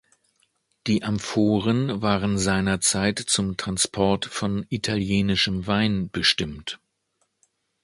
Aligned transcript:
Die 0.87 1.03
Amphoren 1.03 2.01
waren 2.01 2.39
seinerzeit 2.39 3.19
zum 3.19 3.55
Transport 3.55 4.25
von 4.25 4.65
italienischem 4.69 5.67
Wein 5.67 6.09
bestimmt. 6.09 6.79